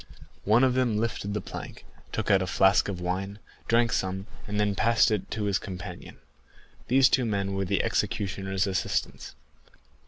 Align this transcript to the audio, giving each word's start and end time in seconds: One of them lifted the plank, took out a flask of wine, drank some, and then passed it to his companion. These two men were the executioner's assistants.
One 0.45 0.63
of 0.63 0.73
them 0.73 0.97
lifted 0.97 1.35
the 1.35 1.41
plank, 1.41 1.85
took 2.11 2.31
out 2.31 2.41
a 2.41 2.47
flask 2.47 2.87
of 2.89 2.99
wine, 2.99 3.37
drank 3.67 3.93
some, 3.93 4.25
and 4.47 4.59
then 4.59 4.73
passed 4.73 5.11
it 5.11 5.29
to 5.29 5.43
his 5.43 5.59
companion. 5.59 6.17
These 6.87 7.07
two 7.07 7.23
men 7.23 7.53
were 7.53 7.65
the 7.65 7.83
executioner's 7.83 8.65
assistants. 8.65 9.35